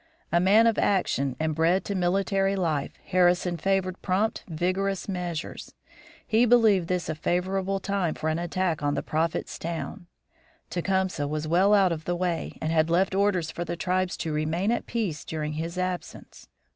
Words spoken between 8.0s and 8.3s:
for